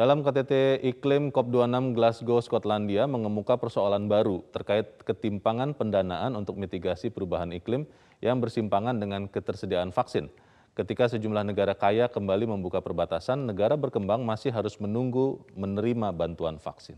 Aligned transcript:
Dalam 0.00 0.24
KTT 0.24 0.80
Iklim 0.80 1.28
COP26 1.28 1.92
Glasgow, 1.92 2.40
Skotlandia 2.40 3.04
mengemuka 3.04 3.60
persoalan 3.60 4.08
baru 4.08 4.40
terkait 4.48 4.88
ketimpangan 5.04 5.76
pendanaan 5.76 6.40
untuk 6.40 6.56
mitigasi 6.56 7.12
perubahan 7.12 7.52
iklim 7.52 7.84
yang 8.24 8.40
bersimpangan 8.40 8.96
dengan 8.96 9.28
ketersediaan 9.28 9.92
vaksin. 9.92 10.32
Ketika 10.72 11.04
sejumlah 11.04 11.44
negara 11.52 11.76
kaya 11.76 12.08
kembali 12.08 12.48
membuka 12.48 12.80
perbatasan, 12.80 13.44
negara 13.44 13.76
berkembang 13.76 14.24
masih 14.24 14.48
harus 14.56 14.80
menunggu 14.80 15.44
menerima 15.52 16.16
bantuan 16.16 16.56
vaksin. 16.56 16.96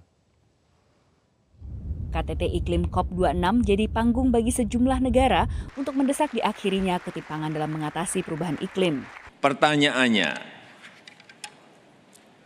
KTT 2.14 2.54
Iklim 2.54 2.86
COP26 2.86 3.66
jadi 3.66 3.90
panggung 3.90 4.30
bagi 4.30 4.54
sejumlah 4.54 5.02
negara 5.02 5.50
untuk 5.74 5.98
mendesak 5.98 6.30
diakhirinya 6.38 7.02
ketimpangan 7.02 7.50
dalam 7.50 7.74
mengatasi 7.74 8.22
perubahan 8.22 8.62
iklim. 8.62 9.02
Pertanyaannya, 9.42 10.61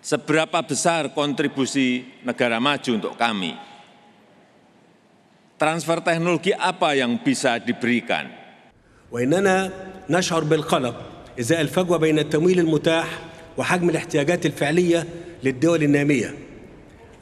seberapa 0.07 0.63
besar 0.63 1.11
kontribusi 1.11 2.07
negara 2.23 2.63
maju 2.63 2.91
untuk 2.95 3.19
kami? 3.19 3.59
Transfer 5.59 5.99
teknologi 5.99 6.55
apa 6.55 6.95
yang 6.95 7.19
bisa 7.19 7.59
diberikan? 7.59 8.47
وإننا 9.07 9.71
نشعر 10.11 10.45
بالقلق 10.45 10.97
إزاء 11.41 11.61
الفجوة 11.61 11.99
بين 11.99 12.19
التمويل 12.19 12.59
المتاح 12.59 13.07
وحجم 13.57 13.91
الاحتياجات 13.91 14.47
الفعلية 14.47 15.07
للدول 15.47 15.83
النامية 15.83 16.35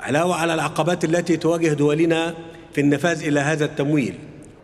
علاوة 0.01 0.35
على 0.35 0.55
العقبات 0.55 1.05
التي 1.05 1.37
تواجه 1.37 1.77
دولنا 1.77 2.35
في 2.73 2.81
النفاذ 2.81 3.27
إلى 3.29 3.41
هذا 3.41 3.65
التمويل 3.65 4.15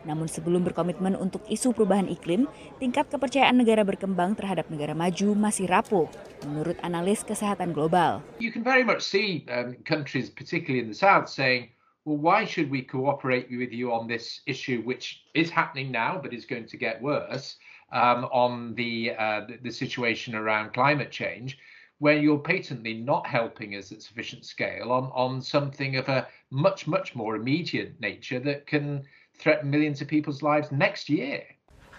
Namun 0.08 0.28
sebelum 0.28 0.64
berkomitmen 0.64 1.12
untuk 1.16 1.44
isu 1.50 1.76
perubahan 1.76 2.08
iklim, 2.08 2.48
tingkat 2.80 3.12
kepercayaan 3.12 3.56
negara 3.56 3.84
berkembang 3.84 4.32
terhadap 4.32 4.68
negara 4.72 4.96
maju 4.96 5.36
masih 5.36 5.68
rapuh, 5.68 6.08
menurut 6.48 6.80
analis 6.80 7.20
kesehatan 7.20 7.76
global. 7.76 8.24
You 8.40 8.48
can 8.48 8.64
very 8.64 8.84
much 8.84 9.04
see 9.04 9.44
um, 9.52 9.76
countries, 9.84 10.32
particularly 10.32 10.80
in 10.80 10.88
the 10.88 10.96
south, 10.96 11.28
saying, 11.28 11.68
well, 12.08 12.16
why 12.16 12.48
should 12.48 12.72
we 12.72 12.80
cooperate 12.80 13.52
with 13.52 13.72
you 13.76 13.92
on 13.92 14.08
this 14.08 14.40
issue, 14.48 14.80
which 14.88 15.20
is 15.36 15.52
happening 15.52 15.92
now, 15.92 16.16
but 16.16 16.32
is 16.32 16.48
going 16.48 16.64
to 16.72 16.80
get 16.80 17.02
worse, 17.02 17.60
um, 17.92 18.24
on 18.32 18.74
the, 18.74 19.12
uh, 19.18 19.40
the, 19.62 19.70
situation 19.70 20.34
around 20.34 20.72
climate 20.72 21.10
change, 21.10 21.58
where 21.98 22.16
you're 22.16 22.38
patently 22.38 22.94
not 22.94 23.26
helping 23.26 23.74
us 23.74 23.92
at 23.92 24.00
sufficient 24.00 24.44
scale 24.44 24.92
on, 24.92 25.10
on 25.12 25.42
something 25.42 25.96
of 25.96 26.08
a 26.08 26.26
much, 26.50 26.86
much 26.86 27.14
more 27.14 27.36
immediate 27.36 28.00
nature 28.00 28.40
that 28.40 28.66
can 28.66 29.02
threaten 29.40 29.72
millions 29.72 30.04
of 30.04 30.06
people's 30.06 30.44
lives 30.44 30.68
next 30.68 31.08
year. 31.08 31.42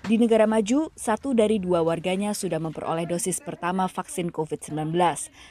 Di 0.01 0.17
negara 0.17 0.49
maju, 0.49 0.89
satu 0.97 1.37
dari 1.37 1.61
dua 1.61 1.85
warganya 1.85 2.33
sudah 2.33 2.57
memperoleh 2.57 3.05
dosis 3.05 3.37
pertama 3.37 3.85
vaksin 3.85 4.33
COVID-19. 4.33 4.97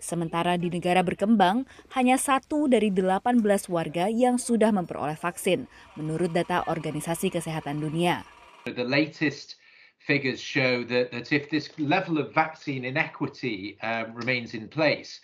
Sementara 0.02 0.58
di 0.58 0.66
negara 0.74 1.06
berkembang, 1.06 1.70
hanya 1.94 2.18
satu 2.18 2.66
dari 2.66 2.90
18 2.90 3.46
warga 3.70 4.10
yang 4.10 4.42
sudah 4.42 4.74
memperoleh 4.74 5.14
vaksin, 5.14 5.70
menurut 5.94 6.34
data 6.34 6.66
Organisasi 6.66 7.30
Kesehatan 7.30 7.78
Dunia. 7.78 8.26
The 8.66 8.82
latest 8.82 9.54
figures 10.02 10.42
show 10.42 10.82
that, 10.90 11.14
that 11.14 11.30
if 11.30 11.46
this 11.54 11.70
level 11.78 12.18
of 12.18 12.34
vaccine 12.34 12.82
inequity 12.82 13.78
um, 13.86 14.18
remains 14.18 14.58
in 14.58 14.66
place, 14.66 15.22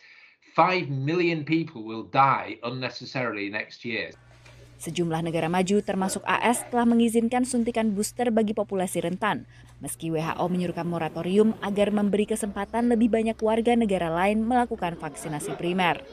5 0.54 0.86
million 0.88 1.42
people 1.42 1.82
will 1.82 2.06
die 2.06 2.62
unnecessarily 2.62 3.50
next 3.50 3.82
year. 3.84 4.14
Sejumlah 4.76 5.24
negara 5.24 5.48
maju 5.48 5.80
termasuk 5.80 6.20
AS 6.28 6.68
telah 6.68 6.84
mengizinkan 6.84 7.48
suntikan 7.48 7.96
booster 7.96 8.28
bagi 8.28 8.52
populasi 8.52 9.00
rentan. 9.00 9.48
Meski 9.80 10.12
WHO 10.12 10.44
menyuruhkan 10.52 10.84
moratorium 10.84 11.56
agar 11.64 11.88
memberi 11.92 12.28
kesempatan 12.28 12.92
lebih 12.92 13.08
banyak 13.08 13.36
warga 13.40 13.72
negara 13.72 14.12
lain 14.12 14.44
melakukan 14.44 15.00
vaksinasi 15.00 15.56
primer. 15.56 16.04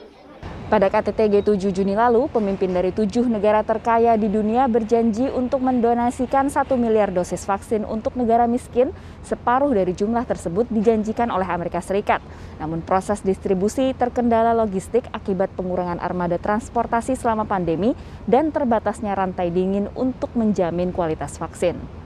Pada 0.71 0.87
KTT 0.87 1.27
G7 1.27 1.75
Juni 1.75 1.91
lalu, 1.91 2.31
pemimpin 2.31 2.71
dari 2.71 2.95
tujuh 2.95 3.27
negara 3.27 3.67
terkaya 3.67 4.15
di 4.15 4.31
dunia 4.31 4.63
berjanji 4.71 5.27
untuk 5.27 5.59
mendonasikan 5.59 6.47
satu 6.47 6.79
miliar 6.79 7.11
dosis 7.11 7.43
vaksin 7.43 7.83
untuk 7.83 8.15
negara 8.15 8.47
miskin. 8.47 8.95
Separuh 9.27 9.75
dari 9.75 9.91
jumlah 9.91 10.23
tersebut 10.23 10.71
dijanjikan 10.71 11.27
oleh 11.35 11.47
Amerika 11.51 11.83
Serikat. 11.83 12.23
Namun 12.63 12.79
proses 12.79 13.19
distribusi 13.19 13.91
terkendala 13.91 14.55
logistik 14.55 15.03
akibat 15.11 15.51
pengurangan 15.51 15.99
armada 15.99 16.39
transportasi 16.39 17.19
selama 17.19 17.43
pandemi 17.43 17.91
dan 18.23 18.55
terbatasnya 18.55 19.19
rantai 19.19 19.51
dingin 19.51 19.91
untuk 19.99 20.31
menjamin 20.31 20.95
kualitas 20.95 21.35
vaksin. 21.35 22.02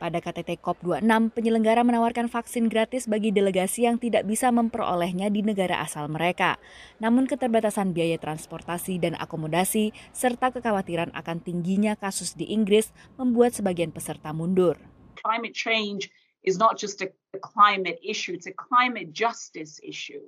Pada 0.00 0.16
KTT 0.16 0.64
COP26, 0.64 1.04
penyelenggara 1.36 1.84
menawarkan 1.84 2.32
vaksin 2.32 2.72
gratis 2.72 3.04
bagi 3.04 3.36
delegasi 3.36 3.84
yang 3.84 4.00
tidak 4.00 4.24
bisa 4.24 4.48
memperolehnya 4.48 5.28
di 5.28 5.44
negara 5.44 5.84
asal 5.84 6.08
mereka. 6.08 6.56
Namun 7.04 7.28
keterbatasan 7.28 7.92
biaya 7.92 8.16
transportasi 8.16 8.96
dan 8.96 9.12
akomodasi, 9.20 9.92
serta 10.16 10.56
kekhawatiran 10.56 11.12
akan 11.12 11.44
tingginya 11.44 12.00
kasus 12.00 12.32
di 12.32 12.48
Inggris 12.48 12.96
membuat 13.20 13.52
sebagian 13.52 13.92
peserta 13.92 14.32
mundur. 14.32 14.80
Climate 15.20 15.52
change 15.52 16.08
is 16.48 16.56
not 16.56 16.80
just 16.80 17.04
a 17.04 17.12
climate 17.44 18.00
issue, 18.00 18.32
it's 18.32 18.48
a 18.48 18.56
climate 18.56 19.12
justice 19.12 19.76
issue. 19.84 20.24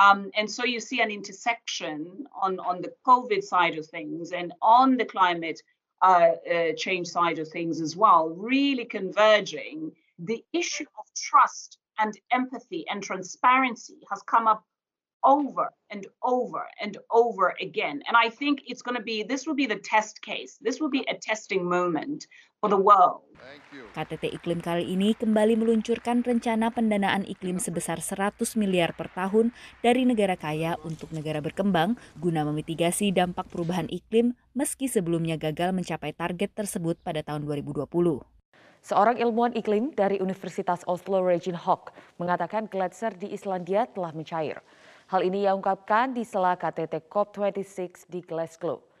Um, 0.00 0.32
and 0.32 0.48
so 0.48 0.64
you 0.64 0.80
see 0.80 1.04
an 1.04 1.12
intersection 1.12 2.24
on, 2.32 2.56
on 2.64 2.80
the 2.80 2.96
COVID 3.04 3.44
side 3.44 3.76
of 3.76 3.84
things 3.84 4.32
and 4.32 4.56
on 4.64 4.96
the 4.96 5.04
climate 5.04 5.60
uh, 6.02 6.32
uh, 6.52 6.72
change 6.76 7.06
side 7.06 7.38
of 7.38 7.48
things 7.48 7.80
as 7.80 7.96
well, 7.96 8.28
really 8.28 8.84
converging, 8.84 9.92
the 10.18 10.44
issue 10.52 10.86
of 10.98 11.04
trust 11.16 11.78
and 11.98 12.12
empathy 12.32 12.84
and 12.90 13.02
transparency 13.02 13.98
has 14.10 14.22
come 14.22 14.46
up 14.46 14.64
over 15.24 15.70
and 15.90 16.06
over 16.22 16.66
and 16.80 16.98
over 17.10 17.54
again. 17.60 18.02
And 18.08 18.16
I 18.16 18.28
think 18.28 18.62
it's 18.66 18.82
going 18.82 18.96
to 18.96 19.02
be, 19.02 19.22
this 19.22 19.46
will 19.46 19.54
be 19.54 19.66
the 19.66 19.76
test 19.76 20.20
case. 20.22 20.58
This 20.60 20.80
will 20.80 20.90
be 20.90 21.06
a 21.08 21.14
testing 21.14 21.64
moment 21.64 22.26
for 22.62 22.70
the 22.70 22.78
world. 22.78 23.26
KTT 23.92 24.38
Iklim 24.38 24.62
kali 24.62 24.86
ini 24.86 25.18
kembali 25.18 25.58
meluncurkan 25.58 26.22
rencana 26.22 26.70
pendanaan 26.70 27.26
iklim 27.26 27.58
sebesar 27.58 27.98
100 27.98 28.38
miliar 28.54 28.94
per 28.94 29.10
tahun 29.10 29.50
dari 29.82 30.06
negara 30.06 30.38
kaya 30.38 30.78
untuk 30.86 31.10
negara 31.10 31.42
berkembang 31.42 31.98
guna 32.16 32.46
memitigasi 32.46 33.10
dampak 33.10 33.50
perubahan 33.50 33.90
iklim 33.90 34.38
meski 34.54 34.86
sebelumnya 34.86 35.36
gagal 35.36 35.74
mencapai 35.74 36.14
target 36.14 36.54
tersebut 36.54 36.96
pada 37.02 37.20
tahun 37.26 37.44
2020. 37.44 37.90
Seorang 38.82 39.18
ilmuwan 39.18 39.52
iklim 39.58 39.92
dari 39.92 40.22
Universitas 40.22 40.86
Oslo 40.86 41.20
Regin 41.20 41.58
Hock 41.58 41.92
mengatakan 42.16 42.70
gletser 42.70 43.12
di 43.14 43.34
Islandia 43.34 43.90
telah 43.90 44.14
mencair. 44.14 44.62
Hal 45.10 45.26
ini 45.26 45.44
ia 45.44 45.52
ungkapkan 45.52 46.14
di 46.14 46.24
sela 46.24 46.56
KTT 46.56 47.10
COP26 47.10 48.08
di 48.08 48.24
Glasgow. 48.24 48.91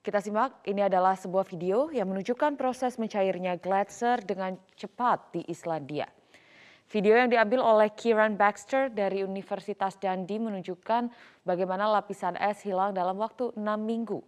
Kita 0.00 0.16
simak, 0.16 0.64
ini 0.64 0.80
adalah 0.80 1.12
sebuah 1.12 1.44
video 1.44 1.92
yang 1.92 2.08
menunjukkan 2.08 2.56
proses 2.56 2.96
mencairnya 2.96 3.60
gletser 3.60 4.24
dengan 4.24 4.56
cepat 4.72 5.28
di 5.36 5.44
Islandia. 5.44 6.08
Video 6.88 7.20
yang 7.20 7.28
diambil 7.28 7.60
oleh 7.60 7.92
Kieran 7.92 8.32
Baxter 8.32 8.88
dari 8.88 9.20
Universitas 9.20 10.00
Dundee 10.00 10.40
menunjukkan 10.40 11.12
bagaimana 11.44 11.84
lapisan 11.84 12.32
es 12.40 12.64
hilang 12.64 12.96
dalam 12.96 13.20
waktu 13.20 13.52
6 13.52 13.60
minggu. 13.60 14.24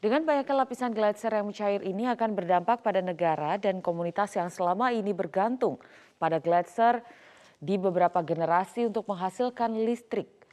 Dengan 0.00 0.24
banyaknya 0.24 0.56
lapisan 0.64 0.96
gletser 0.96 1.36
yang 1.36 1.44
mencair 1.44 1.84
ini 1.84 2.08
akan 2.08 2.32
berdampak 2.32 2.80
pada 2.80 3.04
negara 3.04 3.60
dan 3.60 3.84
komunitas 3.84 4.32
yang 4.32 4.48
selama 4.48 4.96
ini 4.96 5.12
bergantung 5.12 5.76
pada 6.16 6.40
gletser 6.40 7.04
di 7.60 7.76
beberapa 7.76 8.24
generasi 8.24 8.88
untuk 8.88 9.04
menghasilkan 9.12 9.76
listrik, 9.84 10.48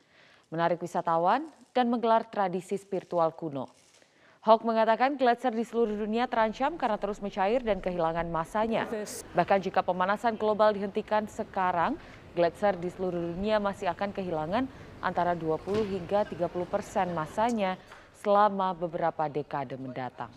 menarik 0.52 0.84
wisatawan, 0.84 1.48
dan 1.72 1.88
menggelar 1.88 2.28
tradisi 2.28 2.76
spiritual 2.76 3.32
kuno. 3.40 3.81
Hawk 4.42 4.66
mengatakan 4.66 5.22
gletser 5.22 5.54
di 5.54 5.62
seluruh 5.62 5.94
dunia 5.94 6.26
terancam 6.26 6.74
karena 6.74 6.98
terus 6.98 7.22
mencair 7.22 7.62
dan 7.62 7.78
kehilangan 7.78 8.26
masanya. 8.26 8.90
Bahkan 9.38 9.62
jika 9.62 9.86
pemanasan 9.86 10.34
global 10.34 10.74
dihentikan 10.74 11.30
sekarang, 11.30 11.94
gletser 12.34 12.74
di 12.74 12.90
seluruh 12.90 13.38
dunia 13.38 13.62
masih 13.62 13.94
akan 13.94 14.10
kehilangan 14.10 14.66
antara 14.98 15.38
20 15.38 15.86
hingga 15.94 16.26
30 16.26 16.42
persen 16.66 17.14
masanya 17.14 17.78
selama 18.18 18.74
beberapa 18.74 19.30
dekade 19.30 19.78
mendatang. 19.78 20.34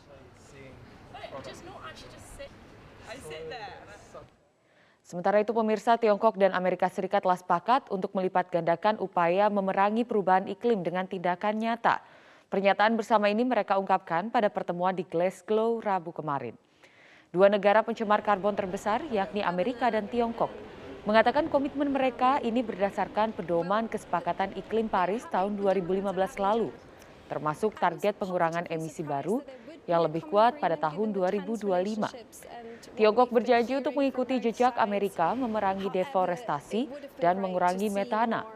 Sementara 5.00 5.40
itu 5.40 5.56
pemirsa 5.56 5.96
Tiongkok 5.96 6.36
dan 6.36 6.52
Amerika 6.52 6.92
Serikat 6.92 7.24
telah 7.24 7.40
sepakat 7.40 7.88
untuk 7.88 8.12
melipat 8.12 8.52
gandakan 8.52 9.00
upaya 9.00 9.48
memerangi 9.48 10.04
perubahan 10.04 10.44
iklim 10.44 10.84
dengan 10.84 11.08
tindakan 11.08 11.56
nyata. 11.56 12.04
Pernyataan 12.54 12.94
bersama 12.94 13.26
ini 13.26 13.42
mereka 13.42 13.74
ungkapkan 13.82 14.30
pada 14.30 14.46
pertemuan 14.46 14.94
di 14.94 15.02
Glasgow 15.02 15.82
Rabu 15.82 16.14
kemarin. 16.14 16.54
Dua 17.34 17.50
negara 17.50 17.82
pencemar 17.82 18.22
karbon 18.22 18.54
terbesar 18.54 19.02
yakni 19.10 19.42
Amerika 19.42 19.90
dan 19.90 20.06
Tiongkok 20.06 20.54
mengatakan 21.02 21.50
komitmen 21.50 21.90
mereka 21.90 22.38
ini 22.46 22.62
berdasarkan 22.62 23.34
pedoman 23.34 23.90
kesepakatan 23.90 24.54
iklim 24.54 24.86
Paris 24.86 25.26
tahun 25.34 25.58
2015 25.58 26.14
lalu, 26.38 26.70
termasuk 27.26 27.74
target 27.74 28.14
pengurangan 28.22 28.70
emisi 28.70 29.02
baru 29.02 29.42
yang 29.90 30.06
lebih 30.06 30.22
kuat 30.30 30.62
pada 30.62 30.78
tahun 30.78 31.10
2025. 31.10 31.66
Tiongkok 32.94 33.34
berjanji 33.34 33.82
untuk 33.82 33.98
mengikuti 33.98 34.38
jejak 34.38 34.78
Amerika 34.78 35.34
memerangi 35.34 35.90
deforestasi 35.90 36.86
dan 37.18 37.42
mengurangi 37.42 37.90
metana. 37.90 38.46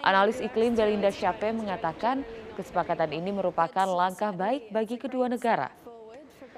Analis 0.00 0.40
iklim 0.40 0.72
Belinda 0.72 1.12
Syape 1.12 1.52
mengatakan 1.52 2.24
kesepakatan 2.56 3.12
ini 3.12 3.30
merupakan 3.36 3.84
langkah 3.84 4.32
baik 4.32 4.72
bagi 4.72 4.96
kedua 4.96 5.28
negara. 5.28 5.68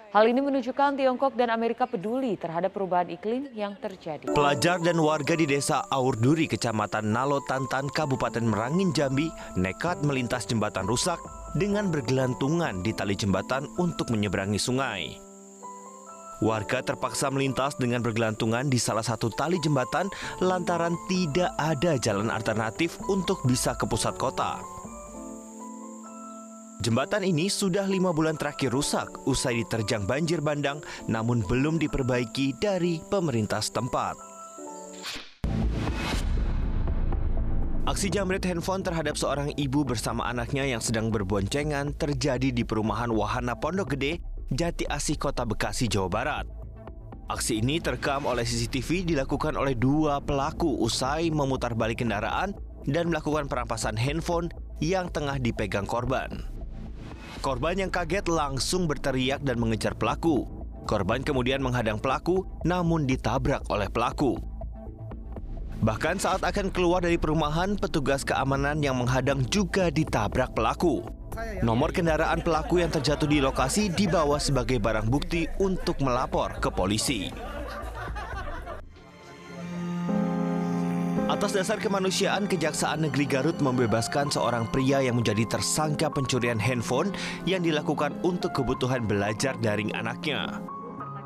Hal 0.09 0.25
ini 0.25 0.41
menunjukkan 0.41 0.97
Tiongkok 0.97 1.37
dan 1.37 1.53
Amerika 1.53 1.85
peduli 1.85 2.33
terhadap 2.41 2.73
perubahan 2.73 3.13
iklim 3.13 3.53
yang 3.53 3.77
terjadi. 3.77 4.33
Pelajar 4.33 4.81
dan 4.81 4.97
warga 5.05 5.37
di 5.37 5.45
desa 5.45 5.85
Aurduri, 5.93 6.49
Kecamatan 6.49 7.13
Nalo 7.13 7.45
Tantan, 7.45 7.93
Kabupaten 7.93 8.41
Merangin, 8.41 8.89
Jambi, 8.97 9.29
nekat 9.61 10.01
melintas 10.01 10.49
jembatan 10.49 10.89
rusak 10.89 11.21
dengan 11.61 11.93
bergelantungan 11.93 12.81
di 12.81 12.97
tali 12.97 13.13
jembatan 13.13 13.69
untuk 13.77 14.09
menyeberangi 14.09 14.57
sungai. 14.57 15.29
Warga 16.41 16.81
terpaksa 16.81 17.29
melintas 17.29 17.77
dengan 17.77 18.01
bergelantungan 18.01 18.71
di 18.71 18.81
salah 18.81 19.05
satu 19.05 19.29
tali 19.29 19.61
jembatan 19.61 20.09
lantaran 20.41 20.97
tidak 21.11 21.53
ada 21.61 22.01
jalan 22.01 22.33
alternatif 22.33 22.97
untuk 23.13 23.45
bisa 23.45 23.77
ke 23.77 23.85
pusat 23.85 24.17
kota. 24.17 24.78
Jembatan 26.79 27.27
ini 27.27 27.51
sudah 27.51 27.91
lima 27.91 28.15
bulan 28.15 28.39
terakhir 28.39 28.71
rusak 28.71 29.11
usai 29.27 29.67
diterjang 29.67 30.07
banjir 30.07 30.39
bandang 30.39 30.79
namun 31.11 31.43
belum 31.43 31.75
diperbaiki 31.83 32.55
dari 32.63 33.03
pemerintah 33.03 33.59
setempat. 33.59 34.15
Aksi 37.83 38.07
jamret 38.15 38.47
handphone 38.47 38.87
terhadap 38.87 39.19
seorang 39.19 39.51
ibu 39.59 39.83
bersama 39.83 40.31
anaknya 40.31 40.71
yang 40.71 40.79
sedang 40.79 41.11
berboncengan 41.11 41.99
terjadi 41.99 42.55
di 42.55 42.63
perumahan 42.63 43.11
Wahana 43.11 43.59
Pondok 43.59 43.99
Gede, 43.99 44.23
Jati 44.55 44.87
Asih, 44.87 45.19
Kota 45.19 45.43
Bekasi, 45.43 45.91
Jawa 45.91 46.07
Barat. 46.07 46.47
Aksi 47.27 47.59
ini 47.59 47.83
terekam 47.83 48.23
oleh 48.23 48.47
CCTV 48.47 49.03
dilakukan 49.03 49.59
oleh 49.59 49.75
dua 49.75 50.23
pelaku 50.23 50.79
usai 50.79 51.35
memutar 51.35 51.75
balik 51.75 52.07
kendaraan 52.07 52.55
dan 52.87 53.11
melakukan 53.11 53.51
perampasan 53.51 53.99
handphone 53.99 54.47
yang 54.79 55.11
tengah 55.11 55.43
dipegang 55.43 55.89
korban. 55.89 56.58
Korban 57.39 57.79
yang 57.79 57.91
kaget 57.95 58.27
langsung 58.27 58.91
berteriak 58.91 59.47
dan 59.47 59.63
mengejar 59.63 59.95
pelaku. 59.95 60.43
Korban 60.91 61.23
kemudian 61.23 61.63
menghadang 61.63 62.03
pelaku, 62.03 62.43
namun 62.67 63.07
ditabrak 63.07 63.63
oleh 63.71 63.87
pelaku. 63.87 64.35
Bahkan 65.79 66.19
saat 66.19 66.43
akan 66.43 66.75
keluar 66.75 67.07
dari 67.07 67.15
perumahan, 67.15 67.79
petugas 67.79 68.27
keamanan 68.27 68.83
yang 68.83 68.99
menghadang 68.99 69.47
juga 69.47 69.95
ditabrak 69.95 70.51
pelaku. 70.51 71.07
Nomor 71.63 71.95
kendaraan 71.95 72.43
pelaku 72.43 72.83
yang 72.83 72.91
terjatuh 72.91 73.31
di 73.31 73.39
lokasi 73.39 73.87
dibawa 73.87 74.43
sebagai 74.43 74.83
barang 74.83 75.07
bukti 75.07 75.47
untuk 75.63 76.03
melapor 76.03 76.59
ke 76.59 76.67
polisi. 76.75 77.31
Atas 81.39 81.55
dasar 81.55 81.79
kemanusiaan, 81.79 82.51
Kejaksaan 82.51 83.07
Negeri 83.07 83.23
Garut 83.23 83.55
membebaskan 83.63 84.27
seorang 84.27 84.67
pria 84.75 84.99
yang 84.99 85.23
menjadi 85.23 85.47
tersangka 85.47 86.11
pencurian 86.11 86.59
handphone 86.59 87.15
yang 87.47 87.63
dilakukan 87.63 88.11
untuk 88.27 88.59
kebutuhan 88.59 89.07
belajar 89.07 89.55
daring 89.63 89.95
anaknya. 89.95 90.59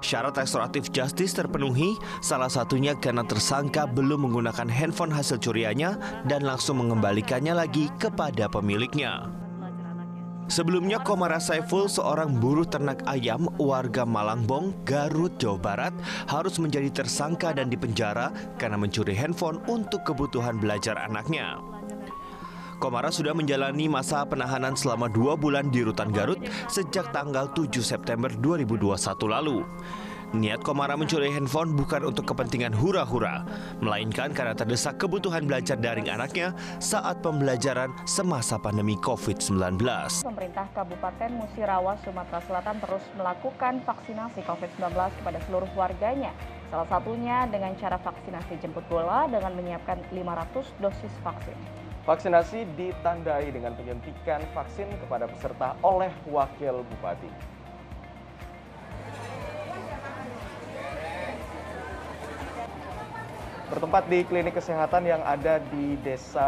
Syarat 0.05 0.37
restoratif 0.37 0.93
justice 0.93 1.33
terpenuhi, 1.33 1.97
salah 2.21 2.53
satunya 2.53 2.93
karena 2.93 3.25
tersangka 3.25 3.89
belum 3.89 4.29
menggunakan 4.29 4.69
handphone 4.69 5.17
hasil 5.17 5.41
curiannya 5.41 5.97
dan 6.29 6.45
langsung 6.45 6.85
mengembalikannya 6.85 7.57
lagi 7.57 7.89
kepada 7.97 8.53
pemiliknya. 8.53 9.42
Sebelumnya 10.51 10.99
Komara 10.99 11.39
Saiful, 11.39 11.87
seorang 11.87 12.43
buruh 12.43 12.67
ternak 12.67 13.03
ayam 13.07 13.47
warga 13.61 14.03
Malangbong, 14.03 14.75
Garut, 14.83 15.39
Jawa 15.39 15.59
Barat, 15.59 15.95
harus 16.27 16.59
menjadi 16.59 16.91
tersangka 16.91 17.55
dan 17.55 17.71
dipenjara 17.71 18.35
karena 18.59 18.75
mencuri 18.75 19.15
handphone 19.15 19.63
untuk 19.71 20.03
kebutuhan 20.03 20.59
belajar 20.59 20.99
anaknya. 20.99 21.63
Komara 22.83 23.15
sudah 23.15 23.31
menjalani 23.31 23.87
masa 23.87 24.27
penahanan 24.27 24.75
selama 24.75 25.07
dua 25.07 25.39
bulan 25.39 25.71
di 25.71 25.87
Rutan 25.87 26.11
Garut 26.11 26.43
sejak 26.67 27.15
tanggal 27.15 27.47
7 27.55 27.79
September 27.79 28.27
2021 28.27 28.91
lalu. 29.31 29.63
Niat 30.33 30.65
Komara 30.65 30.97
mencuri 30.97 31.29
handphone 31.29 31.77
bukan 31.77 32.09
untuk 32.09 32.33
kepentingan 32.33 32.73
hura-hura, 32.73 33.45
melainkan 33.85 34.33
karena 34.33 34.57
terdesak 34.57 34.97
kebutuhan 34.97 35.45
belajar 35.45 35.77
daring 35.77 36.09
anaknya 36.09 36.57
saat 36.81 37.21
pembelajaran 37.21 37.93
semasa 38.09 38.57
pandemi 38.57 38.97
COVID-19. 39.05 39.77
Pemerintah 40.25 40.73
Kabupaten 40.73 41.37
Musirawas, 41.37 42.01
Sumatera 42.01 42.41
Selatan 42.49 42.81
terus 42.81 43.05
melakukan 43.13 43.85
vaksinasi 43.85 44.41
COVID-19 44.49 44.97
kepada 45.21 45.39
seluruh 45.45 45.69
warganya. 45.77 46.33
Salah 46.73 46.89
satunya 46.89 47.45
dengan 47.53 47.77
cara 47.77 48.01
vaksinasi 48.01 48.57
jemput 48.65 48.89
bola 48.89 49.29
dengan 49.29 49.53
menyiapkan 49.53 50.01
500 50.17 50.65
dosis 50.81 51.13
vaksin. 51.21 51.57
Vaksinasi 52.09 52.65
ditandai 52.73 53.53
dengan 53.53 53.77
penyuntikan 53.77 54.41
vaksin 54.57 54.89
kepada 54.97 55.29
peserta 55.29 55.77
oleh 55.85 56.09
Wakil 56.25 56.81
Bupati. 56.89 57.61
Bertempat 63.73 64.05
di 64.13 64.21
klinik 64.29 64.61
kesehatan 64.61 65.09
yang 65.09 65.25
ada 65.25 65.57
di 65.73 65.97
Desa 66.05 66.45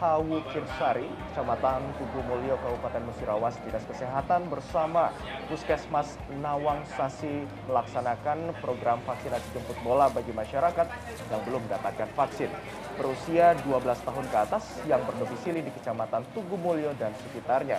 Hawu 0.00 0.40
Kirsari, 0.48 1.04
Kecamatan 1.04 1.92
Tugu 2.00 2.24
Mulyo, 2.24 2.56
Kabupaten 2.56 3.04
Musirawas, 3.04 3.60
Dinas 3.60 3.84
Kesehatan 3.84 4.48
bersama 4.48 5.12
Puskesmas 5.52 6.16
Nawang 6.40 6.88
Sasi 6.96 7.44
melaksanakan 7.68 8.56
program 8.64 9.04
vaksinasi 9.04 9.44
jemput 9.52 9.76
bola 9.84 10.08
bagi 10.08 10.32
masyarakat 10.32 10.88
yang 11.28 11.40
belum 11.44 11.68
mendapatkan 11.68 12.08
vaksin 12.16 12.48
berusia 12.96 13.52
12 13.60 13.84
tahun 14.00 14.24
ke 14.32 14.36
atas 14.40 14.64
yang 14.88 15.04
berdomisili 15.04 15.60
di 15.60 15.68
Kecamatan 15.68 16.24
Tugu 16.32 16.56
Mulyo 16.56 16.96
dan 16.96 17.12
sekitarnya. 17.28 17.76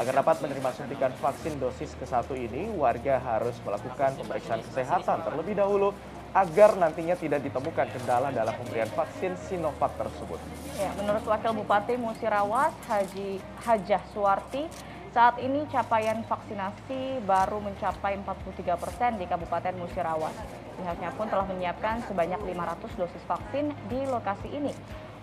Agar 0.00 0.24
dapat 0.24 0.40
menerima 0.40 0.72
suntikan 0.72 1.12
vaksin 1.20 1.60
dosis 1.60 1.92
ke-1 2.00 2.32
ini, 2.32 2.72
warga 2.80 3.20
harus 3.20 3.60
melakukan 3.60 4.16
pemeriksaan 4.16 4.64
kesehatan 4.64 5.20
terlebih 5.20 5.52
dahulu 5.52 5.92
agar 6.36 6.76
nantinya 6.76 7.16
tidak 7.16 7.40
ditemukan 7.40 7.88
kendala 7.88 8.28
dalam 8.28 8.52
pemberian 8.60 8.90
vaksin 8.92 9.32
Sinovac 9.48 9.92
tersebut. 9.96 10.36
Ya, 10.76 10.92
menurut 11.00 11.24
Wakil 11.24 11.52
Bupati 11.56 11.96
Musirawas 11.96 12.74
Haji 12.84 13.40
Hajah 13.64 14.02
Suwarti, 14.12 14.68
saat 15.16 15.40
ini 15.40 15.64
capaian 15.72 16.20
vaksinasi 16.28 17.24
baru 17.24 17.64
mencapai 17.64 18.20
43 18.20 18.76
persen 18.76 19.16
di 19.16 19.24
Kabupaten 19.24 19.74
Musirawas. 19.80 20.36
Pihaknya 20.78 21.10
pun 21.16 21.26
telah 21.26 21.48
menyiapkan 21.48 22.04
sebanyak 22.06 22.38
500 22.44 23.00
dosis 23.00 23.24
vaksin 23.24 23.72
di 23.88 24.04
lokasi 24.04 24.52
ini. 24.52 24.70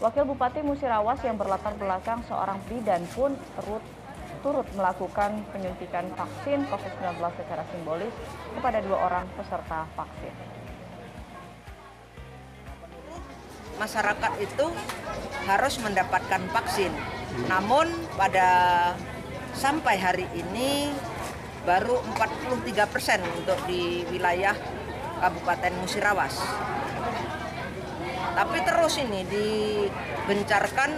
Wakil 0.01 0.27
Bupati 0.27 0.65
Musirawas 0.65 1.21
yang 1.23 1.37
berlatar 1.39 1.77
belakang 1.77 2.25
seorang 2.27 2.59
bidan 2.67 3.05
pun 3.13 3.37
turut 3.61 3.85
turut 4.43 4.67
melakukan 4.77 5.41
penyuntikan 5.49 6.05
vaksin 6.13 6.69
COVID-19 6.69 7.17
secara 7.17 7.65
simbolis 7.73 8.13
kepada 8.53 8.77
dua 8.85 9.09
orang 9.09 9.25
peserta 9.33 9.89
vaksin. 9.97 10.54
Masyarakat 13.77 14.31
itu 14.41 14.65
harus 15.45 15.75
mendapatkan 15.79 16.41
vaksin. 16.49 16.91
Namun 17.51 17.91
pada 18.15 18.49
sampai 19.55 19.95
hari 19.99 20.27
ini 20.35 20.91
baru 21.65 21.97
43 22.13 22.91
persen 22.93 23.19
untuk 23.41 23.57
di 23.65 24.05
wilayah 24.13 24.53
Kabupaten 25.21 25.73
Musirawas. 25.81 26.37
Tapi 28.35 28.57
terus 28.67 28.99
ini 28.99 29.23
digencarkan 29.25 30.91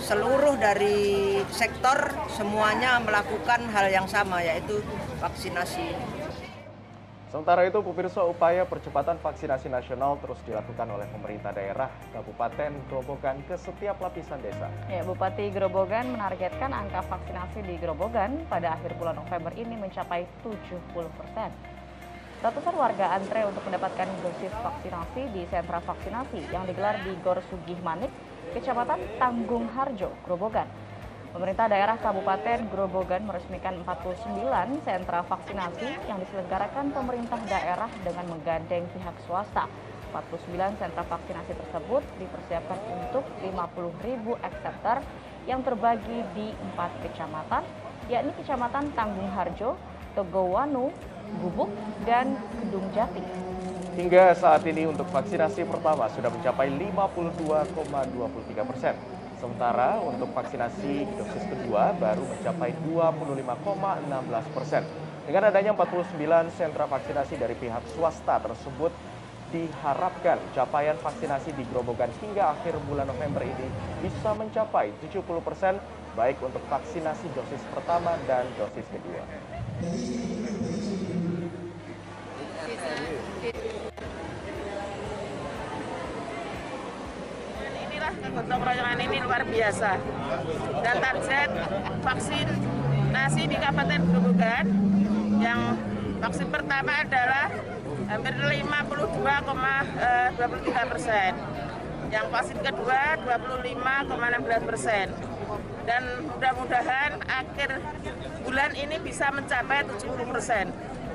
seluruh 0.00 0.56
dari 0.56 1.38
sektor 1.52 2.14
semuanya 2.32 3.02
melakukan 3.02 3.68
hal 3.74 3.90
yang 3.90 4.06
sama 4.08 4.40
yaitu 4.40 4.80
vaksinasi 5.20 5.92
Sementara 7.30 7.62
itu, 7.62 7.78
pemirsa 7.78 8.26
upaya 8.26 8.66
percepatan 8.66 9.14
vaksinasi 9.22 9.70
nasional 9.70 10.18
terus 10.18 10.42
dilakukan 10.42 10.82
oleh 10.90 11.06
pemerintah 11.14 11.54
daerah 11.54 11.86
Kabupaten 12.10 12.74
Grobogan 12.90 13.38
ke 13.46 13.54
setiap 13.54 14.02
lapisan 14.02 14.42
desa. 14.42 14.66
Ya, 14.90 15.06
Bupati 15.06 15.46
Grobogan 15.54 16.10
menargetkan 16.10 16.74
angka 16.74 17.06
vaksinasi 17.06 17.62
di 17.62 17.78
Grobogan 17.78 18.34
pada 18.50 18.74
akhir 18.74 18.98
bulan 18.98 19.14
November 19.14 19.54
ini 19.54 19.78
mencapai 19.78 20.26
70 20.42 20.90
persen. 21.14 21.54
Ratusan 22.42 22.74
warga 22.74 23.14
antre 23.14 23.46
untuk 23.46 23.62
mendapatkan 23.62 24.10
dosis 24.26 24.50
vaksinasi 24.50 25.30
di 25.30 25.46
sentra 25.54 25.78
vaksinasi 25.78 26.50
yang 26.50 26.66
digelar 26.66 26.98
di 27.06 27.14
Gor 27.22 27.38
Sugih 27.46 27.78
Manik, 27.86 28.10
Kecamatan 28.58 28.98
Tanggung 29.22 29.70
Harjo, 29.70 30.10
Grobogan. 30.26 30.79
Pemerintah 31.30 31.70
daerah 31.70 31.94
Kabupaten 31.94 32.58
Grobogan 32.74 33.22
meresmikan 33.22 33.78
49 33.86 34.82
sentra 34.82 35.22
vaksinasi 35.22 36.10
yang 36.10 36.18
diselenggarakan 36.18 36.90
pemerintah 36.90 37.38
daerah 37.46 37.86
dengan 38.02 38.34
menggandeng 38.34 38.82
pihak 38.90 39.14
swasta. 39.30 39.70
49 40.10 40.58
sentra 40.82 41.06
vaksinasi 41.06 41.54
tersebut 41.54 42.02
dipersiapkan 42.18 42.82
untuk 42.98 43.22
50 43.46 44.06
ribu 44.10 44.34
yang 45.46 45.62
terbagi 45.62 46.18
di 46.34 46.50
empat 46.50 46.98
kecamatan, 46.98 47.62
yakni 48.10 48.34
Kecamatan 48.42 48.90
Tanggung 48.98 49.30
Harjo, 49.30 49.78
Togowanu, 50.18 50.90
Gubuk, 51.38 51.70
dan 52.10 52.34
Kedung 52.58 52.90
Jati. 52.90 53.22
Hingga 53.94 54.34
saat 54.34 54.66
ini 54.66 54.90
untuk 54.90 55.06
vaksinasi 55.14 55.62
pertama 55.62 56.10
sudah 56.10 56.26
mencapai 56.26 56.74
52,23 56.74 58.66
persen. 58.66 59.19
Sementara 59.40 59.96
untuk 60.04 60.36
vaksinasi 60.36 61.16
dosis 61.16 61.44
kedua 61.48 61.96
baru 61.96 62.28
mencapai 62.28 62.76
25,16 62.84 64.52
persen. 64.52 64.84
Dengan 65.24 65.48
adanya 65.48 65.72
49 65.72 66.52
sentra 66.52 66.84
vaksinasi 66.84 67.40
dari 67.40 67.56
pihak 67.56 67.80
swasta 67.96 68.36
tersebut, 68.36 68.92
diharapkan 69.48 70.38
capaian 70.52 70.94
vaksinasi 71.00 71.56
di 71.56 71.64
Grobogan 71.72 72.12
hingga 72.20 72.52
akhir 72.52 72.78
bulan 72.84 73.08
November 73.08 73.42
ini 73.42 73.66
bisa 74.04 74.36
mencapai 74.36 74.92
70 75.08 75.24
persen 75.40 75.80
baik 76.14 76.38
untuk 76.44 76.62
vaksinasi 76.68 77.26
dosis 77.32 77.62
pertama 77.72 78.14
dan 78.28 78.44
dosis 78.60 78.86
kedua. 78.92 79.24
Kegotong 88.30 88.62
royongan 88.62 89.02
ini 89.10 89.18
luar 89.26 89.42
biasa. 89.42 89.98
Dan 90.86 91.02
target 91.02 91.50
vaksinasi 91.98 93.42
di 93.50 93.58
Kabupaten 93.58 94.06
Grobogan 94.06 94.70
yang 95.42 95.74
vaksin 96.22 96.46
pertama 96.46 97.02
adalah 97.02 97.50
hampir 98.06 98.30
52,23 98.38 100.94
persen. 100.94 101.34
Yang 102.14 102.26
vaksin 102.30 102.58
kedua 102.62 103.18
25,16 103.26 104.62
persen. 104.62 105.10
Dan 105.82 106.30
mudah-mudahan 106.30 107.18
akhir 107.26 107.82
bulan 108.46 108.70
ini 108.78 109.02
bisa 109.02 109.34
mencapai 109.34 109.90
70 109.90 110.06
persen. 110.30 110.70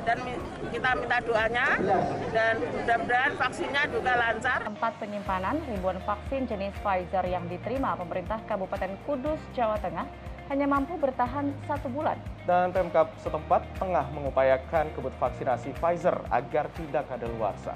Dan 0.06 0.22
kita 0.70 0.90
minta 1.02 1.18
doanya 1.26 1.82
dan 2.30 2.62
mudah-mudahan 2.62 3.34
vaksinnya 3.42 3.90
juga 3.90 4.14
lancar. 4.14 4.62
Tempat 4.62 4.94
penyimpanan 5.02 5.58
ribuan 5.66 5.98
vaksin 6.06 6.46
jenis 6.46 6.78
Pfizer 6.86 7.26
yang 7.26 7.50
diterima 7.50 7.98
pemerintah 7.98 8.38
Kabupaten 8.46 8.94
Kudus, 9.10 9.42
Jawa 9.58 9.82
Tengah 9.82 10.06
hanya 10.54 10.70
mampu 10.70 10.94
bertahan 11.02 11.50
satu 11.66 11.90
bulan. 11.90 12.22
Dan 12.46 12.70
Pemkap 12.70 13.18
setempat 13.18 13.66
tengah 13.82 14.06
mengupayakan 14.14 14.94
kebut 14.94 15.14
vaksinasi 15.18 15.74
Pfizer 15.82 16.14
agar 16.30 16.70
tidak 16.78 17.10
kadaluarsa. 17.10 17.74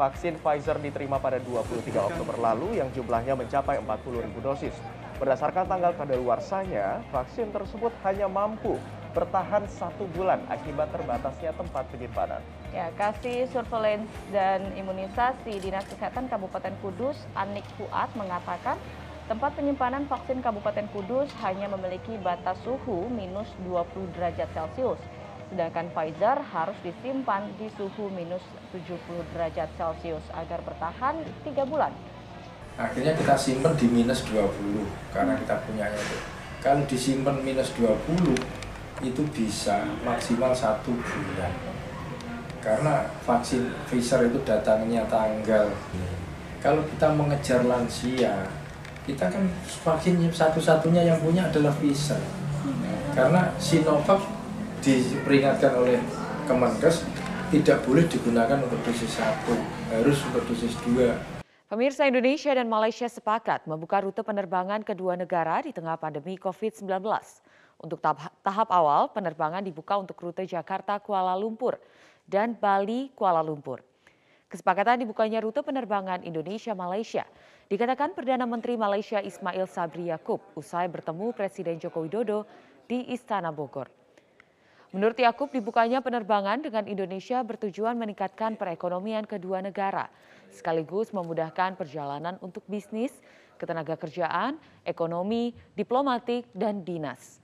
Vaksin 0.00 0.40
Pfizer 0.40 0.80
diterima 0.80 1.20
pada 1.20 1.36
23 1.44 2.08
Oktober 2.08 2.40
lalu 2.40 2.80
yang 2.80 2.88
jumlahnya 2.96 3.36
mencapai 3.36 3.78
40 3.84 4.24
ribu 4.24 4.40
dosis. 4.40 4.72
Berdasarkan 5.20 5.68
tanggal 5.68 5.92
kadaluarsanya, 5.94 7.04
vaksin 7.12 7.52
tersebut 7.52 7.92
hanya 8.02 8.26
mampu 8.32 8.80
bertahan 9.14 9.64
satu 9.70 10.10
bulan 10.12 10.42
akibat 10.50 10.90
terbatasnya 10.90 11.54
tempat 11.54 11.86
penyimpanan. 11.94 12.42
Ya, 12.74 12.90
Kasih 12.98 13.46
Surveillance 13.54 14.10
dan 14.34 14.74
Imunisasi 14.74 15.62
Dinas 15.62 15.86
Kesehatan 15.86 16.26
Kabupaten 16.26 16.74
Kudus, 16.82 17.14
Anik 17.38 17.64
Fuad 17.78 18.10
mengatakan 18.18 18.74
tempat 19.30 19.54
penyimpanan 19.54 20.04
vaksin 20.10 20.42
Kabupaten 20.42 20.90
Kudus 20.90 21.30
hanya 21.46 21.70
memiliki 21.70 22.18
batas 22.20 22.58
suhu 22.66 23.06
minus 23.08 23.48
20 23.62 24.10
derajat 24.18 24.50
Celcius. 24.52 24.98
Sedangkan 25.48 25.86
Pfizer 25.94 26.42
harus 26.50 26.74
disimpan 26.82 27.46
di 27.54 27.70
suhu 27.78 28.10
minus 28.10 28.42
70 28.74 28.98
derajat 29.32 29.70
Celcius 29.78 30.26
agar 30.34 30.58
bertahan 30.66 31.22
3 31.46 31.70
bulan. 31.70 31.94
Akhirnya 32.74 33.14
kita 33.14 33.38
simpan 33.38 33.78
di 33.78 33.86
minus 33.86 34.26
20 34.26 35.14
karena 35.14 35.38
kita 35.38 35.62
punyanya 35.62 35.94
itu. 35.94 36.18
Kalau 36.58 36.82
disimpan 36.90 37.38
minus 37.46 37.70
20 37.78 38.63
itu 39.12 39.22
bisa 39.34 39.84
maksimal 40.06 40.56
satu 40.56 40.94
bulan. 40.94 41.52
Karena 42.64 43.04
vaksin 43.28 43.68
Pfizer 43.84 44.24
itu 44.24 44.40
datangnya 44.40 45.04
tanggal. 45.04 45.68
Kalau 46.64 46.80
kita 46.88 47.12
mengejar 47.12 47.60
lansia, 47.68 48.48
kita 49.04 49.28
kan 49.28 49.44
vaksin 49.84 50.16
satu-satunya 50.32 51.04
yang 51.04 51.20
punya 51.20 51.44
adalah 51.52 51.76
Pfizer. 51.76 52.20
Karena 53.12 53.52
Sinovac 53.60 54.24
diperingatkan 54.80 55.72
oleh 55.76 56.00
Kemenkes 56.48 57.04
tidak 57.52 57.84
boleh 57.84 58.04
digunakan 58.08 58.58
untuk 58.64 58.80
dosis 58.82 59.14
satu, 59.14 59.54
harus 59.92 60.18
untuk 60.32 60.42
dosis 60.48 60.74
dua. 60.82 61.14
Pemirsa 61.64 62.04
Indonesia 62.04 62.52
dan 62.52 62.68
Malaysia 62.68 63.08
sepakat 63.08 63.64
membuka 63.64 64.02
rute 64.04 64.20
penerbangan 64.20 64.84
kedua 64.84 65.16
negara 65.16 65.64
di 65.64 65.72
tengah 65.72 65.96
pandemi 65.96 66.36
COVID-19. 66.36 66.86
Untuk 67.84 68.00
tahap, 68.00 68.32
tahap 68.40 68.72
awal, 68.72 69.12
penerbangan 69.12 69.60
dibuka 69.60 70.00
untuk 70.00 70.16
rute 70.16 70.48
Jakarta-Kuala 70.48 71.36
Lumpur 71.36 71.76
dan 72.24 72.56
Bali-Kuala 72.56 73.44
Lumpur. 73.44 73.84
Kesepakatan 74.48 75.04
dibukanya 75.04 75.44
rute 75.44 75.60
penerbangan 75.60 76.24
Indonesia-Malaysia 76.24 77.28
dikatakan 77.68 78.16
Perdana 78.16 78.48
Menteri 78.48 78.80
Malaysia 78.80 79.20
Ismail 79.20 79.68
Sabri 79.68 80.08
Yaakob 80.08 80.40
usai 80.56 80.88
bertemu 80.88 81.36
Presiden 81.36 81.76
Joko 81.76 82.08
Widodo 82.08 82.48
di 82.88 83.04
Istana 83.12 83.52
Bogor. 83.52 83.92
Menurut 84.96 85.20
Yaakob, 85.20 85.52
dibukanya 85.52 86.00
penerbangan 86.00 86.64
dengan 86.64 86.88
Indonesia 86.88 87.44
bertujuan 87.44 88.00
meningkatkan 88.00 88.56
perekonomian 88.56 89.28
kedua 89.28 89.60
negara, 89.60 90.08
sekaligus 90.48 91.12
memudahkan 91.12 91.76
perjalanan 91.76 92.40
untuk 92.40 92.64
bisnis, 92.64 93.12
ketenaga 93.60 93.98
kerjaan, 94.00 94.56
ekonomi, 94.86 95.52
diplomatik, 95.76 96.48
dan 96.54 96.80
dinas. 96.80 97.43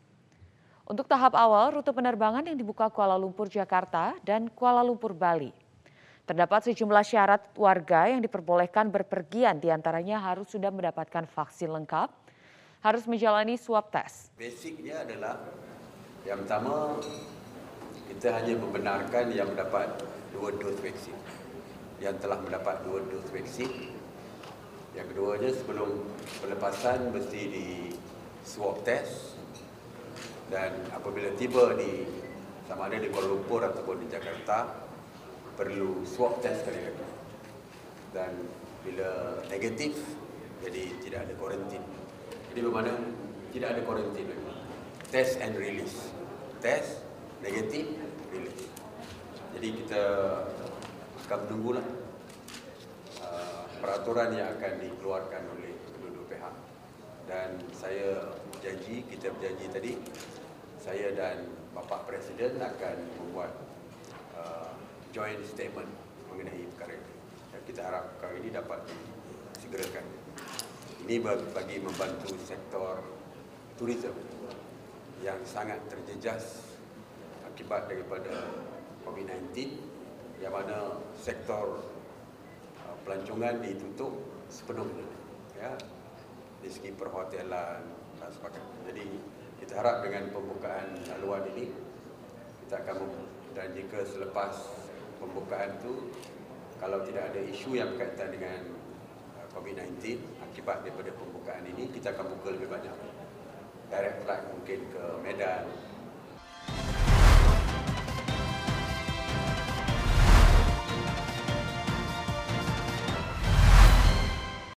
Untuk 0.90 1.06
tahap 1.06 1.38
awal, 1.38 1.78
rute 1.78 1.94
penerbangan 1.94 2.42
yang 2.50 2.59
dibuka 2.59 2.90
Kuala 2.90 3.14
Lumpur, 3.14 3.47
Jakarta, 3.47 4.18
dan 4.26 4.50
Kuala 4.50 4.82
Lumpur, 4.82 5.14
Bali. 5.14 5.54
Terdapat 6.26 6.66
sejumlah 6.66 7.06
syarat 7.06 7.47
warga 7.54 8.11
yang 8.11 8.18
diperbolehkan 8.18 8.90
berpergian, 8.90 9.62
di 9.62 9.70
antaranya 9.70 10.18
harus 10.18 10.50
sudah 10.50 10.75
mendapatkan 10.75 11.30
vaksin 11.30 11.70
lengkap, 11.70 12.11
harus 12.82 13.06
menjalani 13.06 13.54
swab 13.54 13.87
test. 13.94 14.35
Basicnya 14.35 15.06
adalah 15.06 15.38
yang 16.26 16.42
pertama 16.42 16.99
kita 18.11 18.42
hanya 18.42 18.59
membenarkan 18.59 19.30
yang 19.30 19.47
mendapat 19.47 19.94
dua 20.35 20.50
dos 20.59 20.75
vaksin. 20.82 21.14
Yang 22.02 22.18
telah 22.26 22.42
mendapat 22.42 22.82
dua 22.82 22.99
dos 23.06 23.30
vaksin. 23.30 23.94
Yang 24.99 25.06
keduanya 25.14 25.54
sebelum 25.54 26.02
pelepasan 26.42 27.14
mesti 27.14 27.40
di 27.47 27.66
swab 28.42 28.82
test 28.82 29.39
dan 30.50 30.75
apabila 30.90 31.30
tiba 31.38 31.78
di 31.78 32.04
sama 32.66 32.90
ada 32.90 32.99
di 32.99 33.07
Kuala 33.07 33.30
Lumpur 33.30 33.62
ataupun 33.62 34.02
di 34.02 34.07
Jakarta 34.11 34.83
perlu 35.54 36.02
swab 36.02 36.42
test 36.42 36.66
sekali 36.66 36.83
lagi. 36.83 37.07
Dan 38.11 38.35
bila 38.83 39.38
negatif 39.47 39.95
jadi 40.66 40.83
tidak 41.07 41.30
ada 41.30 41.33
kuarantin. 41.38 41.83
Jadi 42.50 42.59
bermakna 42.66 42.95
tidak 43.54 43.78
ada 43.78 43.80
kuarantin 43.87 44.26
lagi. 44.26 44.50
Test 45.11 45.38
and 45.38 45.54
release. 45.54 46.11
Test 46.59 47.07
negatif 47.42 47.87
release. 48.35 48.66
Jadi 49.54 49.69
kita 49.83 50.02
akan 51.26 51.38
menunggulah 51.47 51.87
uh, 53.23 53.62
peraturan 53.78 54.35
yang 54.35 54.54
akan 54.59 54.73
dikeluarkan 54.83 55.42
oleh 55.59 55.75
kedua-dua 55.95 56.26
pihak. 56.26 56.54
Dan 57.26 57.62
saya 57.75 58.35
janji, 58.59 59.07
kita 59.07 59.30
berjanji 59.35 59.66
tadi, 59.71 59.92
saya 60.81 61.13
dan 61.13 61.45
Bapak 61.77 62.09
Presiden 62.09 62.57
akan 62.57 62.97
membuat 63.21 63.53
uh, 64.33 64.73
joint 65.13 65.45
statement 65.45 65.87
mengenai 66.33 66.65
perkara 66.73 66.97
ini. 66.97 67.15
Dan 67.53 67.61
kita 67.69 67.81
harap 67.85 68.05
perkara 68.17 68.35
ini 68.41 68.49
dapat 68.49 68.81
disegerakan. 69.61 70.05
Ini 71.05 71.21
bagi 71.53 71.77
membantu 71.85 72.33
sektor 72.49 73.05
turisme 73.77 74.17
yang 75.21 75.37
sangat 75.45 75.85
terjejas 75.93 76.65
akibat 77.45 77.93
daripada 77.93 78.49
COVID-19 79.05 79.53
yang 80.41 80.57
mana 80.57 80.97
sektor 81.21 81.85
uh, 82.89 82.97
pelancongan 83.05 83.61
ditutup 83.61 84.17
sepenuhnya 84.49 85.05
ya 85.61 85.77
di 86.65 86.73
segi 86.73 86.97
perhotelan 86.97 87.85
dan 88.17 88.31
sebagainya. 88.33 88.77
Jadi 88.89 89.07
kita 89.61 89.76
harap 89.76 90.02
dengan 90.02 90.33
pembukaan 90.33 90.88
laluan 91.12 91.45
ini 91.52 91.69
kita 92.64 92.81
akan 92.81 93.07
dan 93.52 93.76
jika 93.76 94.00
selepas 94.09 94.57
pembukaan 95.21 95.76
itu 95.76 96.09
kalau 96.81 97.05
tidak 97.05 97.29
ada 97.35 97.40
isu 97.45 97.76
yang 97.76 97.93
berkaitan 97.93 98.33
dengan 98.33 98.61
uh, 99.37 99.47
COVID-19 99.52 100.17
akibat 100.49 100.81
daripada 100.81 101.12
pembukaan 101.12 101.69
ini 101.69 101.93
kita 101.93 102.17
akan 102.17 102.33
buka 102.40 102.57
lebih 102.57 102.73
banyak. 102.73 102.97
Direct 103.90 104.19
flight 104.25 104.45
mungkin 104.49 104.81
ke 104.88 105.02
Medan 105.21 105.67